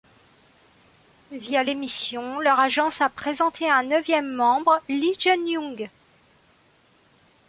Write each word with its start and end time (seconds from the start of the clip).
Via 1.31 1.61
l’émission, 1.61 2.39
leur 2.39 2.59
agence 2.59 3.01
a 3.01 3.09
présenté 3.09 3.69
un 3.69 3.83
neuvième 3.83 4.33
membre 4.33 4.81
Lee 4.89 5.13
Junyoung. 5.19 5.91